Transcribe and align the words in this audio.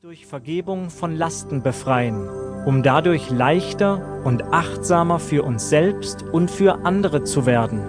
durch 0.00 0.26
Vergebung 0.26 0.90
von 0.90 1.16
Lasten 1.16 1.60
befreien, 1.60 2.28
um 2.64 2.84
dadurch 2.84 3.30
leichter 3.30 4.22
und 4.22 4.44
achtsamer 4.52 5.18
für 5.18 5.42
uns 5.42 5.70
selbst 5.70 6.22
und 6.22 6.52
für 6.52 6.84
andere 6.84 7.24
zu 7.24 7.46
werden. 7.46 7.80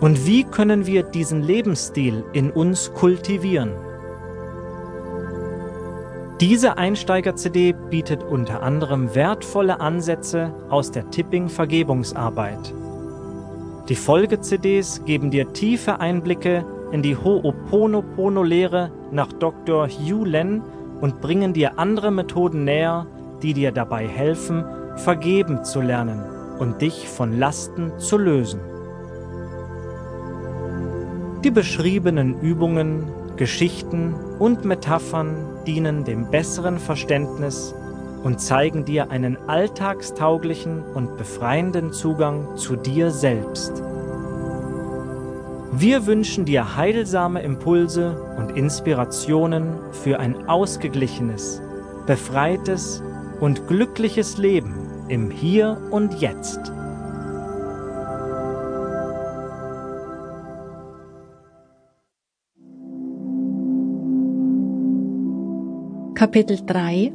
Und 0.00 0.26
wie 0.26 0.44
können 0.44 0.84
wir 0.84 1.02
diesen 1.02 1.42
Lebensstil 1.42 2.24
in 2.34 2.50
uns 2.50 2.92
kultivieren? 2.92 3.72
Diese 6.42 6.76
Einsteiger-CD 6.76 7.72
bietet 7.88 8.22
unter 8.22 8.62
anderem 8.62 9.14
wertvolle 9.14 9.80
Ansätze 9.80 10.52
aus 10.68 10.90
der 10.90 11.10
Tipping 11.10 11.48
Vergebungsarbeit. 11.48 12.74
Die 13.88 13.96
Folge-CDs 13.96 15.06
geben 15.06 15.30
dir 15.30 15.54
tiefe 15.54 16.00
Einblicke 16.00 16.66
in 16.92 17.02
die 17.02 17.16
Ho'oponopono-Lehre 17.16 18.90
nach 19.10 19.32
Dr. 19.32 19.88
Hugh 19.88 20.24
Len 20.24 20.62
und 21.00 21.20
bringen 21.20 21.52
dir 21.52 21.78
andere 21.78 22.10
Methoden 22.10 22.64
näher, 22.64 23.06
die 23.42 23.54
dir 23.54 23.72
dabei 23.72 24.06
helfen, 24.06 24.64
vergeben 24.96 25.64
zu 25.64 25.80
lernen 25.80 26.22
und 26.58 26.82
dich 26.82 27.08
von 27.08 27.38
Lasten 27.38 27.92
zu 27.98 28.18
lösen. 28.18 28.60
Die 31.42 31.50
beschriebenen 31.50 32.38
Übungen, 32.40 33.04
Geschichten 33.36 34.14
und 34.38 34.66
Metaphern 34.66 35.36
dienen 35.66 36.04
dem 36.04 36.30
besseren 36.30 36.78
Verständnis 36.78 37.74
und 38.22 38.40
zeigen 38.40 38.84
dir 38.84 39.10
einen 39.10 39.38
alltagstauglichen 39.48 40.82
und 40.82 41.16
befreienden 41.16 41.92
Zugang 41.92 42.56
zu 42.56 42.76
dir 42.76 43.10
selbst. 43.10 43.82
Wir 45.72 46.06
wünschen 46.06 46.44
dir 46.44 46.74
heilsame 46.76 47.42
Impulse 47.42 48.20
und 48.36 48.56
Inspirationen 48.56 49.78
für 49.92 50.18
ein 50.18 50.48
ausgeglichenes, 50.48 51.62
befreites 52.06 53.00
und 53.40 53.68
glückliches 53.68 54.36
Leben 54.36 54.74
im 55.08 55.30
Hier 55.30 55.80
und 55.92 56.20
Jetzt. 56.20 56.58
Kapitel 66.16 66.58
3 66.66 67.12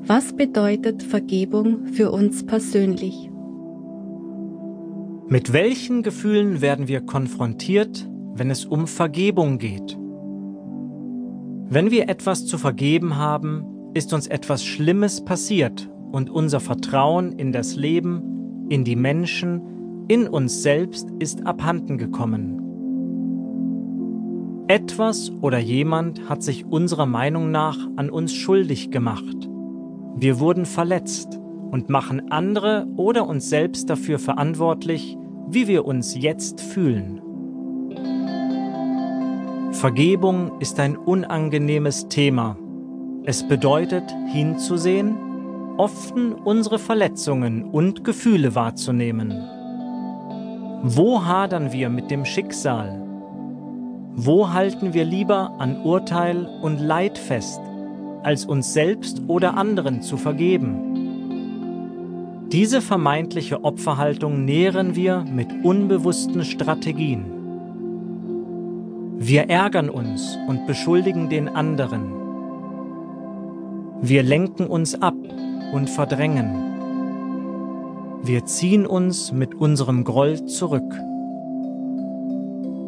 Was 0.00 0.34
bedeutet 0.34 1.04
Vergebung 1.04 1.86
für 1.92 2.10
uns 2.10 2.44
persönlich? 2.44 3.30
Mit 5.30 5.52
welchen 5.52 6.02
Gefühlen 6.02 6.62
werden 6.62 6.88
wir 6.88 7.02
konfrontiert, 7.02 8.08
wenn 8.34 8.50
es 8.50 8.64
um 8.64 8.86
Vergebung 8.86 9.58
geht? 9.58 9.98
Wenn 11.68 11.90
wir 11.90 12.08
etwas 12.08 12.46
zu 12.46 12.56
vergeben 12.56 13.16
haben, 13.16 13.92
ist 13.92 14.14
uns 14.14 14.26
etwas 14.26 14.64
Schlimmes 14.64 15.22
passiert 15.22 15.90
und 16.12 16.30
unser 16.30 16.60
Vertrauen 16.60 17.32
in 17.32 17.52
das 17.52 17.76
Leben, 17.76 18.66
in 18.70 18.84
die 18.84 18.96
Menschen, 18.96 20.06
in 20.08 20.28
uns 20.28 20.62
selbst 20.62 21.10
ist 21.18 21.46
abhanden 21.46 21.98
gekommen. 21.98 22.62
Etwas 24.66 25.30
oder 25.42 25.58
jemand 25.58 26.26
hat 26.30 26.42
sich 26.42 26.64
unserer 26.64 27.04
Meinung 27.04 27.50
nach 27.50 27.76
an 27.96 28.08
uns 28.08 28.32
schuldig 28.32 28.90
gemacht. 28.90 29.36
Wir 30.16 30.40
wurden 30.40 30.64
verletzt 30.64 31.37
und 31.70 31.88
machen 31.88 32.30
andere 32.30 32.86
oder 32.96 33.26
uns 33.26 33.48
selbst 33.48 33.90
dafür 33.90 34.18
verantwortlich, 34.18 35.16
wie 35.48 35.68
wir 35.68 35.84
uns 35.84 36.16
jetzt 36.16 36.60
fühlen. 36.60 37.20
Vergebung 39.72 40.60
ist 40.60 40.80
ein 40.80 40.96
unangenehmes 40.96 42.08
Thema. 42.08 42.56
Es 43.24 43.46
bedeutet 43.46 44.04
hinzusehen, 44.32 45.16
offen 45.76 46.32
unsere 46.32 46.78
Verletzungen 46.78 47.64
und 47.64 48.02
Gefühle 48.02 48.54
wahrzunehmen. 48.54 49.30
Wo 50.82 51.24
hadern 51.24 51.72
wir 51.72 51.88
mit 51.90 52.10
dem 52.10 52.24
Schicksal? 52.24 53.04
Wo 54.14 54.52
halten 54.52 54.94
wir 54.94 55.04
lieber 55.04 55.54
an 55.58 55.82
Urteil 55.82 56.46
und 56.62 56.80
Leid 56.80 57.16
fest, 57.16 57.60
als 58.24 58.44
uns 58.44 58.72
selbst 58.72 59.22
oder 59.28 59.56
anderen 59.56 60.02
zu 60.02 60.16
vergeben? 60.16 60.97
Diese 62.52 62.80
vermeintliche 62.80 63.62
Opferhaltung 63.62 64.46
nähren 64.46 64.96
wir 64.96 65.22
mit 65.30 65.48
unbewussten 65.64 66.46
Strategien. 66.46 67.26
Wir 69.18 69.50
ärgern 69.50 69.90
uns 69.90 70.38
und 70.48 70.66
beschuldigen 70.66 71.28
den 71.28 71.50
anderen. 71.50 72.10
Wir 74.00 74.22
lenken 74.22 74.66
uns 74.66 74.94
ab 74.94 75.16
und 75.74 75.90
verdrängen. 75.90 76.48
Wir 78.22 78.46
ziehen 78.46 78.86
uns 78.86 79.30
mit 79.30 79.54
unserem 79.54 80.04
Groll 80.04 80.46
zurück. 80.46 80.90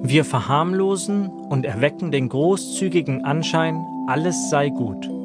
Wir 0.03 0.25
verharmlosen 0.25 1.29
und 1.29 1.67
erwecken 1.67 2.11
den 2.11 2.31
großzügigen 2.31 3.27
Anschein, 3.27 3.85
alles 4.07 4.49
sei 4.49 4.71
gut. 4.71 5.20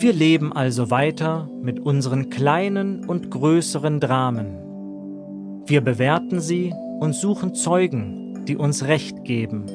Wir 0.00 0.14
leben 0.14 0.50
also 0.50 0.90
weiter 0.90 1.46
mit 1.60 1.78
unseren 1.78 2.30
kleinen 2.30 3.04
und 3.04 3.30
größeren 3.30 4.00
Dramen. 4.00 4.56
Wir 5.66 5.82
bewerten 5.82 6.40
sie 6.40 6.72
und 7.00 7.14
suchen 7.14 7.54
Zeugen, 7.54 8.46
die 8.46 8.56
uns 8.56 8.86
Recht 8.86 9.24
geben. 9.24 9.66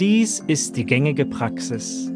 Dies 0.00 0.40
ist 0.40 0.76
die 0.76 0.84
gängige 0.84 1.24
Praxis. 1.24 2.12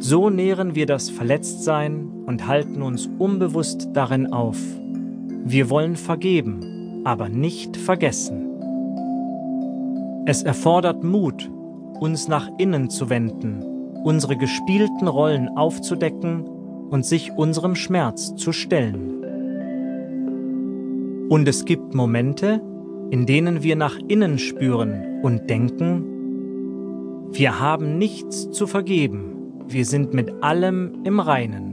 So 0.00 0.28
nähren 0.28 0.74
wir 0.74 0.86
das 0.86 1.10
Verletztsein 1.10 2.10
und 2.26 2.48
halten 2.48 2.82
uns 2.82 3.08
unbewusst 3.20 3.90
darin 3.92 4.32
auf. 4.32 4.58
Wir 5.44 5.70
wollen 5.70 5.94
vergeben, 5.94 7.02
aber 7.04 7.28
nicht 7.28 7.76
vergessen. 7.76 8.50
Es 10.26 10.42
erfordert 10.42 11.04
Mut, 11.04 11.48
uns 12.00 12.26
nach 12.26 12.50
innen 12.58 12.90
zu 12.90 13.10
wenden 13.10 13.75
unsere 14.06 14.36
gespielten 14.36 15.08
Rollen 15.08 15.48
aufzudecken 15.56 16.44
und 16.90 17.04
sich 17.04 17.32
unserem 17.32 17.74
Schmerz 17.74 18.36
zu 18.36 18.52
stellen. 18.52 19.24
Und 21.28 21.48
es 21.48 21.64
gibt 21.64 21.92
Momente, 21.92 22.62
in 23.10 23.26
denen 23.26 23.64
wir 23.64 23.74
nach 23.74 23.98
innen 24.06 24.38
spüren 24.38 25.22
und 25.22 25.50
denken, 25.50 26.04
wir 27.32 27.58
haben 27.58 27.98
nichts 27.98 28.48
zu 28.52 28.68
vergeben, 28.68 29.64
wir 29.66 29.84
sind 29.84 30.14
mit 30.14 30.40
allem 30.40 31.02
im 31.02 31.18
Reinen. 31.18 31.72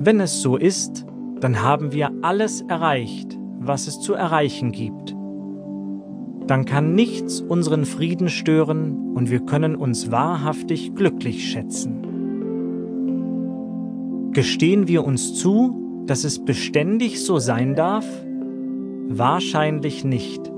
Wenn 0.00 0.20
es 0.20 0.42
so 0.42 0.58
ist, 0.58 1.06
dann 1.40 1.62
haben 1.62 1.92
wir 1.92 2.12
alles 2.20 2.60
erreicht, 2.68 3.38
was 3.58 3.86
es 3.86 3.98
zu 4.00 4.12
erreichen 4.12 4.70
gibt 4.70 5.16
dann 6.50 6.64
kann 6.64 6.94
nichts 6.96 7.40
unseren 7.40 7.84
Frieden 7.84 8.28
stören 8.28 9.14
und 9.14 9.30
wir 9.30 9.38
können 9.38 9.76
uns 9.76 10.10
wahrhaftig 10.10 10.96
glücklich 10.96 11.48
schätzen. 11.48 12.02
Gestehen 14.32 14.88
wir 14.88 15.04
uns 15.04 15.34
zu, 15.34 16.02
dass 16.06 16.24
es 16.24 16.44
beständig 16.44 17.24
so 17.24 17.38
sein 17.38 17.76
darf? 17.76 18.04
Wahrscheinlich 19.08 20.04
nicht. 20.04 20.50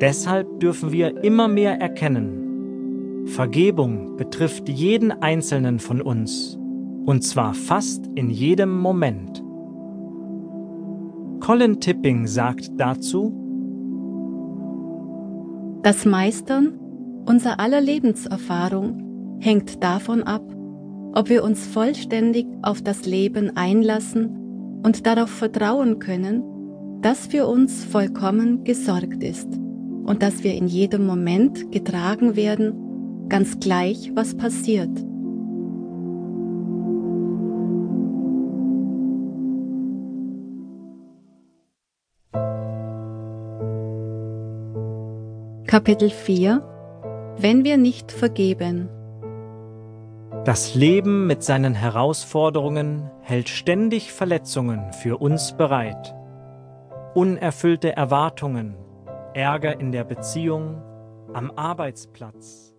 Deshalb 0.00 0.60
dürfen 0.60 0.92
wir 0.92 1.22
immer 1.22 1.48
mehr 1.48 1.78
erkennen, 1.78 3.26
Vergebung 3.26 4.16
betrifft 4.16 4.66
jeden 4.68 5.10
Einzelnen 5.10 5.78
von 5.78 6.00
uns, 6.00 6.58
und 7.04 7.22
zwar 7.22 7.52
fast 7.52 8.06
in 8.14 8.30
jedem 8.30 8.78
Moment. 8.78 9.44
Colin 11.40 11.80
Tipping 11.80 12.26
sagt 12.26 12.70
dazu, 12.78 13.45
das 15.86 16.04
Meistern 16.04 16.80
unserer 17.26 17.60
aller 17.60 17.80
Lebenserfahrung 17.80 19.38
hängt 19.38 19.84
davon 19.84 20.24
ab, 20.24 20.42
ob 21.14 21.28
wir 21.28 21.44
uns 21.44 21.64
vollständig 21.64 22.44
auf 22.62 22.82
das 22.82 23.06
Leben 23.06 23.56
einlassen 23.56 24.80
und 24.82 25.06
darauf 25.06 25.30
vertrauen 25.30 26.00
können, 26.00 26.42
dass 27.02 27.28
für 27.28 27.46
uns 27.46 27.84
vollkommen 27.84 28.64
gesorgt 28.64 29.22
ist 29.22 29.46
und 29.46 30.24
dass 30.24 30.42
wir 30.42 30.54
in 30.54 30.66
jedem 30.66 31.06
Moment 31.06 31.70
getragen 31.70 32.34
werden, 32.34 33.28
ganz 33.28 33.60
gleich, 33.60 34.10
was 34.12 34.36
passiert. 34.36 34.90
Kapitel 45.66 46.10
4 46.10 46.62
Wenn 47.38 47.64
wir 47.64 47.76
nicht 47.76 48.12
vergeben. 48.12 48.88
Das 50.44 50.76
Leben 50.76 51.26
mit 51.26 51.42
seinen 51.42 51.74
Herausforderungen 51.74 53.10
hält 53.20 53.48
ständig 53.48 54.12
Verletzungen 54.12 54.92
für 54.92 55.16
uns 55.16 55.56
bereit. 55.56 56.14
Unerfüllte 57.16 57.96
Erwartungen, 57.96 58.76
Ärger 59.34 59.80
in 59.80 59.90
der 59.90 60.04
Beziehung, 60.04 60.80
am 61.34 61.50
Arbeitsplatz, 61.56 62.72